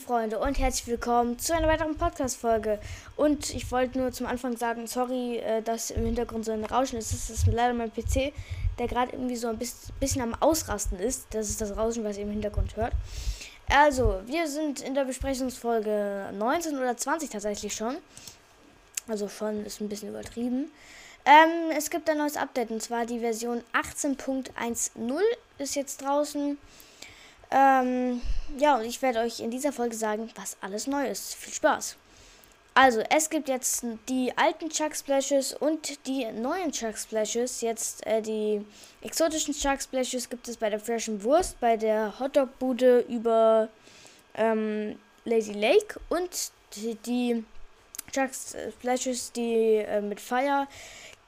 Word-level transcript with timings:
Freunde 0.00 0.38
und 0.38 0.58
herzlich 0.58 0.86
willkommen 0.86 1.38
zu 1.38 1.54
einer 1.54 1.68
weiteren 1.68 1.94
Podcast-Folge. 1.94 2.80
Und 3.16 3.54
ich 3.54 3.70
wollte 3.70 3.98
nur 3.98 4.12
zum 4.12 4.26
Anfang 4.26 4.56
sagen, 4.56 4.86
sorry, 4.86 5.36
äh, 5.36 5.60
dass 5.60 5.90
im 5.90 6.06
Hintergrund 6.06 6.46
so 6.46 6.52
ein 6.52 6.64
Rauschen 6.64 6.98
ist. 6.98 7.12
Das 7.12 7.28
ist 7.28 7.46
leider 7.46 7.74
mein 7.74 7.92
PC, 7.92 8.32
der 8.78 8.88
gerade 8.88 9.12
irgendwie 9.12 9.36
so 9.36 9.48
ein 9.48 9.58
bisschen 9.58 10.22
am 10.22 10.34
Ausrasten 10.40 10.98
ist. 10.98 11.26
Das 11.32 11.50
ist 11.50 11.60
das 11.60 11.76
Rauschen, 11.76 12.02
was 12.02 12.16
ihr 12.16 12.22
im 12.22 12.30
Hintergrund 12.30 12.76
hört. 12.76 12.94
Also, 13.68 14.22
wir 14.24 14.48
sind 14.48 14.80
in 14.80 14.94
der 14.94 15.04
Besprechungsfolge 15.04 16.30
19 16.32 16.78
oder 16.78 16.96
20 16.96 17.28
tatsächlich 17.28 17.74
schon. 17.74 17.96
Also 19.06 19.28
schon 19.28 19.66
ist 19.66 19.80
ein 19.82 19.88
bisschen 19.90 20.08
übertrieben. 20.08 20.70
Ähm, 21.26 21.76
es 21.76 21.90
gibt 21.90 22.08
ein 22.08 22.18
neues 22.18 22.38
Update 22.38 22.70
und 22.70 22.82
zwar 22.82 23.04
die 23.04 23.20
Version 23.20 23.62
18.10 23.74 25.20
ist 25.58 25.74
jetzt 25.74 26.02
draußen. 26.02 26.56
Ähm, 27.50 28.20
ja, 28.58 28.76
und 28.76 28.84
ich 28.84 29.00
werde 29.02 29.20
euch 29.20 29.40
in 29.40 29.50
dieser 29.50 29.72
Folge 29.72 29.96
sagen, 29.96 30.30
was 30.36 30.56
alles 30.60 30.86
neu 30.86 31.06
ist. 31.06 31.34
Viel 31.34 31.52
Spaß! 31.52 31.96
Also, 32.74 33.00
es 33.10 33.28
gibt 33.28 33.48
jetzt 33.48 33.84
die 34.08 34.32
alten 34.36 34.70
Chuck 34.70 34.94
Splashes 34.94 35.54
und 35.54 36.06
die 36.06 36.24
neuen 36.30 36.70
Chuck 36.70 36.96
Splashes. 36.96 37.60
Jetzt 37.60 38.06
äh, 38.06 38.22
die 38.22 38.64
exotischen 39.02 39.52
Chuck 39.52 39.82
Splashes 39.82 40.30
gibt 40.30 40.46
es 40.46 40.56
bei 40.56 40.70
der 40.70 40.78
Freshen 40.78 41.22
Wurst, 41.24 41.58
bei 41.58 41.76
der 41.76 42.18
Hotdog 42.20 42.58
Bude 42.60 43.00
über 43.08 43.68
ähm, 44.34 44.98
Lazy 45.24 45.52
Lake 45.52 46.00
und 46.08 46.52
die, 46.76 46.94
die 46.94 47.44
Chuck 48.12 48.30
Splashes, 48.32 49.32
die 49.32 49.76
äh, 49.78 50.00
mit 50.00 50.20
Fire 50.20 50.68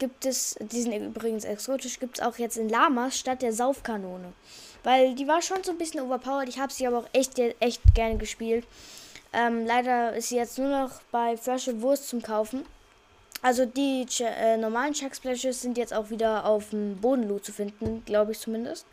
gibt 0.02 0.26
es, 0.26 0.56
die 0.58 0.82
sind 0.82 0.92
übrigens 0.94 1.44
exotisch, 1.44 2.00
gibt 2.00 2.18
es 2.18 2.24
auch 2.24 2.36
jetzt 2.36 2.56
in 2.56 2.68
Lamas 2.68 3.16
statt 3.16 3.40
der 3.40 3.52
Saufkanone. 3.52 4.32
Weil 4.82 5.14
die 5.14 5.28
war 5.28 5.40
schon 5.40 5.62
so 5.62 5.70
ein 5.70 5.78
bisschen 5.78 6.00
overpowered. 6.00 6.48
Ich 6.48 6.58
habe 6.58 6.72
sie 6.72 6.88
aber 6.88 6.98
auch 6.98 7.08
echt, 7.12 7.38
echt 7.38 7.80
gerne 7.94 8.16
gespielt. 8.16 8.66
Ähm, 9.32 9.64
leider 9.64 10.12
ist 10.12 10.30
sie 10.30 10.38
jetzt 10.38 10.58
nur 10.58 10.70
noch 10.70 11.02
bei 11.12 11.36
Frische 11.36 11.80
Wurst 11.82 12.08
zum 12.08 12.20
Kaufen. 12.20 12.64
Also 13.42 13.64
die 13.64 14.04
äh, 14.18 14.56
normalen 14.56 14.92
Chuck 14.92 15.14
Splashes 15.14 15.62
sind 15.62 15.78
jetzt 15.78 15.94
auch 15.94 16.10
wieder 16.10 16.46
auf 16.46 16.70
dem 16.70 17.00
Bodenloot 17.00 17.44
zu 17.44 17.52
finden, 17.52 18.02
glaube 18.04 18.32
ich 18.32 18.40
zumindest. 18.40 18.86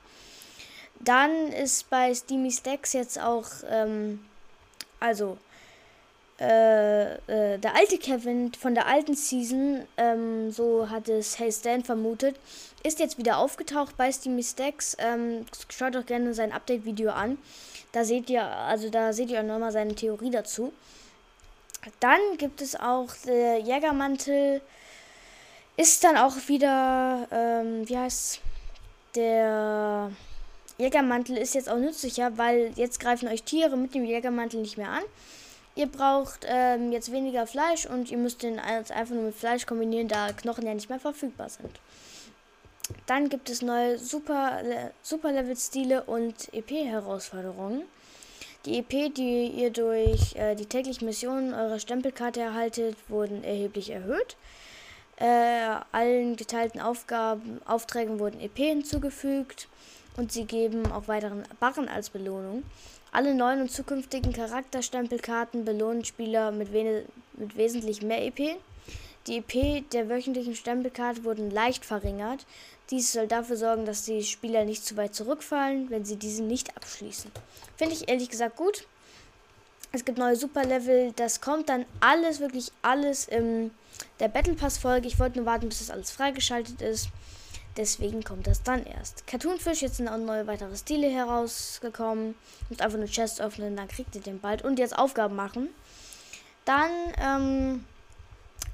Dann 0.99 1.47
ist 1.47 1.89
bei 1.89 2.13
Steamy 2.13 2.51
Stacks 2.51 2.93
jetzt 2.93 3.19
auch, 3.19 3.47
ähm, 3.67 4.23
also 4.99 5.39
äh, 6.39 7.15
äh, 7.15 7.57
der 7.57 7.75
alte 7.75 7.97
Kevin 7.97 8.53
von 8.53 8.73
der 8.73 8.87
alten 8.87 9.15
Season, 9.15 9.81
ähm, 9.97 10.51
so 10.51 10.89
hat 10.89 11.09
es 11.09 11.37
Hey 11.37 11.51
Stan 11.51 11.83
vermutet, 11.83 12.37
ist 12.83 12.99
jetzt 12.99 13.17
wieder 13.17 13.37
aufgetaucht 13.37 13.97
bei 13.97 14.11
Steamy 14.11 14.43
Stacks. 14.43 14.95
Ähm, 14.99 15.45
schaut 15.69 15.95
doch 15.95 16.05
gerne 16.05 16.33
sein 16.33 16.53
Update-Video 16.53 17.11
an. 17.11 17.37
Da 17.91 18.05
seht 18.05 18.29
ihr, 18.29 18.43
also 18.43 18.89
da 18.89 19.11
seht 19.11 19.29
ihr 19.29 19.41
auch 19.41 19.45
nochmal 19.45 19.71
seine 19.71 19.95
Theorie 19.95 20.29
dazu. 20.29 20.71
Dann 21.99 22.19
gibt 22.37 22.61
es 22.61 22.75
auch 22.75 23.09
der 23.25 23.59
Jägermantel. 23.59 24.61
Ist 25.75 26.03
dann 26.03 26.17
auch 26.17 26.35
wieder, 26.47 27.27
ähm, 27.31 27.87
wie 27.87 27.97
heißt 27.97 28.41
der 29.15 30.11
Jägermantel 30.77 31.37
ist 31.37 31.55
jetzt 31.55 31.69
auch 31.69 31.77
nützlicher, 31.77 32.37
weil 32.37 32.71
jetzt 32.75 32.99
greifen 32.99 33.27
euch 33.27 33.43
Tiere 33.43 33.75
mit 33.75 33.93
dem 33.93 34.05
Jägermantel 34.05 34.61
nicht 34.61 34.77
mehr 34.77 34.89
an. 34.89 35.03
Ihr 35.79 35.87
braucht 35.87 36.45
ähm, 36.45 36.91
jetzt 36.91 37.09
weniger 37.09 37.47
Fleisch 37.47 37.85
und 37.85 38.11
ihr 38.11 38.17
müsst 38.17 38.43
den 38.43 38.59
einfach 38.59 39.15
nur 39.15 39.23
mit 39.23 39.35
Fleisch 39.35 39.65
kombinieren, 39.65 40.09
da 40.09 40.33
Knochen 40.33 40.65
ja 40.65 40.73
nicht 40.73 40.89
mehr 40.89 40.99
verfügbar 40.99 41.47
sind. 41.47 41.79
Dann 43.05 43.29
gibt 43.29 43.49
es 43.49 43.61
neue 43.61 43.97
Super, 43.97 44.61
Super 45.01 45.31
Level 45.31 45.55
Stile 45.55 46.03
und 46.03 46.53
EP-Herausforderungen. 46.53 47.83
Die 48.65 48.79
EP, 48.79 49.15
die 49.15 49.47
ihr 49.47 49.69
durch 49.69 50.35
äh, 50.35 50.53
die 50.55 50.65
täglichen 50.65 51.07
Missionen 51.07 51.53
eurer 51.53 51.79
Stempelkarte 51.79 52.41
erhaltet, 52.41 52.97
wurden 53.07 53.45
erheblich 53.45 53.91
erhöht. 53.91 54.35
Äh, 55.15 55.77
allen 55.93 56.35
geteilten 56.35 56.81
Aufgaben, 56.81 57.61
Aufträgen 57.65 58.19
wurden 58.19 58.41
EP 58.41 58.57
hinzugefügt 58.57 59.69
und 60.17 60.31
sie 60.31 60.45
geben 60.45 60.91
auch 60.91 61.07
weiteren 61.07 61.43
Barren 61.59 61.87
als 61.87 62.09
Belohnung. 62.09 62.63
Alle 63.11 63.33
neuen 63.33 63.61
und 63.61 63.71
zukünftigen 63.71 64.33
Charakterstempelkarten 64.33 65.65
belohnen 65.65 66.05
Spieler 66.05 66.51
mit, 66.51 66.71
mit 66.71 67.57
wesentlich 67.57 68.01
mehr 68.01 68.25
EP. 68.25 68.57
Die 69.27 69.37
EP 69.37 69.89
der 69.91 70.09
wöchentlichen 70.09 70.55
Stempelkarte 70.55 71.23
wurden 71.23 71.51
leicht 71.51 71.85
verringert. 71.85 72.45
Dies 72.89 73.11
soll 73.11 73.27
dafür 73.27 73.57
sorgen, 73.57 73.85
dass 73.85 74.05
die 74.05 74.23
Spieler 74.23 74.65
nicht 74.65 74.85
zu 74.85 74.97
weit 74.97 75.13
zurückfallen, 75.13 75.89
wenn 75.89 76.05
sie 76.05 76.15
diese 76.15 76.43
nicht 76.43 76.75
abschließen. 76.75 77.31
Finde 77.77 77.93
ich 77.95 78.09
ehrlich 78.09 78.29
gesagt 78.29 78.55
gut. 78.57 78.85
Es 79.91 80.05
gibt 80.05 80.17
neue 80.17 80.35
Superlevel. 80.35 81.13
Das 81.15 81.41
kommt 81.41 81.69
dann 81.69 81.85
alles, 81.99 82.39
wirklich 82.39 82.71
alles 82.81 83.27
in 83.27 83.71
der 84.19 84.27
Battle 84.27 84.53
Pass 84.53 84.77
Folge. 84.77 85.07
Ich 85.07 85.19
wollte 85.19 85.37
nur 85.37 85.45
warten, 85.45 85.67
bis 85.67 85.79
das 85.79 85.89
alles 85.89 86.11
freigeschaltet 86.11 86.81
ist. 86.81 87.09
Deswegen 87.79 88.25
kommt 88.25 88.45
das 88.45 88.61
dann 88.61 88.85
erst. 88.85 89.25
Cartoonfish, 89.25 89.81
jetzt 89.81 89.95
sind 89.95 90.09
auch 90.09 90.17
neue 90.17 90.45
weitere 90.47 90.75
Stile 90.75 91.07
herausgekommen. 91.07 92.35
Müsst 92.67 92.81
einfach 92.81 92.97
eine 92.97 93.07
Chest 93.07 93.39
öffnen, 93.39 93.77
dann 93.77 93.87
kriegt 93.87 94.13
ihr 94.15 94.21
den 94.21 94.41
bald. 94.41 94.63
Und 94.65 94.79
jetzt 94.79 94.97
Aufgaben 94.99 95.37
machen. 95.37 95.69
Dann, 96.65 96.91
ähm, 97.23 97.85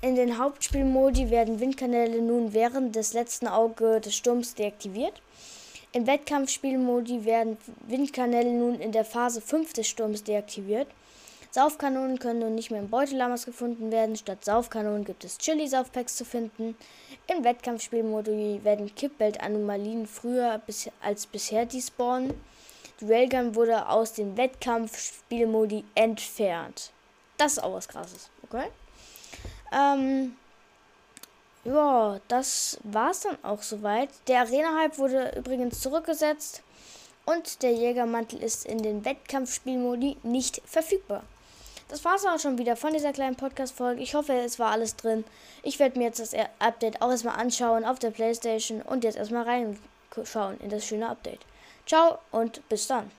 in 0.02 0.16
den 0.16 0.40
Hauptspielmodi 0.40 1.30
werden 1.30 1.60
Windkanäle 1.60 2.20
nun 2.20 2.54
während 2.54 2.96
des 2.96 3.14
letzten 3.14 3.48
Auge 3.48 4.02
des 4.02 4.16
Sturms 4.16 4.56
deaktiviert. 4.56 5.22
Im 5.92 6.08
Wettkampfspielmodi 6.08 7.26
werden 7.26 7.58
Windkanäle 7.88 8.54
nun 8.54 8.80
in 8.80 8.92
der 8.92 9.06
Phase 9.06 9.40
5 9.40 9.74
des 9.74 9.88
Sturms 9.88 10.24
deaktiviert. 10.24 10.88
Saufkanonen 11.52 12.20
können 12.20 12.40
nun 12.40 12.56
nicht 12.56 12.70
mehr 12.70 12.82
im 12.82 12.90
Beutelamas 12.90 13.46
gefunden 13.46 13.90
werden. 13.90 14.18
Statt 14.18 14.44
Saufkanonen 14.44 15.06
gibt 15.06 15.24
es 15.24 15.38
Chili-Saufpacks 15.38 16.18
zu 16.18 16.26
finden. 16.26 16.76
Im 17.28 17.44
Wettkampfspielmodi 17.44 18.62
werden 18.64 18.94
Kippbelt-Anomalien 18.94 20.06
früher 20.06 20.62
als 21.02 21.26
bisher 21.26 21.66
despawnen. 21.66 22.34
Die 23.02 23.12
Railgun 23.12 23.56
wurde 23.56 23.90
aus 23.90 24.14
dem 24.14 24.38
Wettkampfspielmodi 24.38 25.84
entfernt. 25.96 26.92
Das 27.38 27.54
ist 27.54 27.60
auch 27.60 27.74
was 27.74 27.88
krasses, 27.88 28.30
okay? 28.44 28.68
Ähm, 29.74 30.36
ja, 31.66 32.20
das 32.28 32.80
war's 32.84 33.22
dann 33.22 33.38
auch 33.44 33.64
soweit. 33.64 34.10
Der 34.28 34.42
Arena-Hype 34.42 34.98
wurde 35.00 35.34
übrigens 35.36 35.82
zurückgesetzt 35.82 36.62
und 37.26 37.64
der 37.64 37.74
Jägermantel 37.74 38.42
ist 38.42 38.66
in 38.66 38.78
den 38.78 39.04
Wettkampfspielmodi 39.04 40.18
nicht 40.22 40.62
verfügbar. 40.66 41.24
Das 41.88 42.04
war 42.04 42.16
es 42.16 42.26
auch 42.26 42.40
schon 42.40 42.58
wieder 42.58 42.76
von 42.76 42.94
dieser 42.94 43.14
kleinen 43.14 43.36
Podcast-Folge. 43.36 44.02
Ich 44.02 44.16
hoffe, 44.16 44.34
es 44.34 44.58
war 44.58 44.72
alles 44.72 44.96
drin. 44.96 45.24
Ich 45.62 45.78
werde 45.80 46.00
mir 46.00 46.06
jetzt 46.06 46.20
das 46.20 46.34
Update 46.60 47.02
auch 47.02 47.12
erstmal 47.12 47.40
anschauen 47.40 47.86
auf 47.86 48.00
der 48.00 48.12
Playstation 48.12 48.82
und 48.82 49.04
jetzt 49.04 49.18
erstmal 49.18 49.44
reinschauen 49.44 50.60
in 50.62 50.70
das 50.70 50.86
schöne 50.86 51.08
Update. 51.08 51.42
Ciao 51.86 52.18
und 52.32 52.68
bis 52.70 52.88
dann. 52.88 53.12